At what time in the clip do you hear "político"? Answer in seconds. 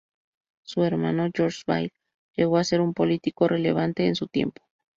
2.95-3.47